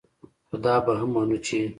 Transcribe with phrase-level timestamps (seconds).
[0.47, 1.59] خو دا به هم منو چې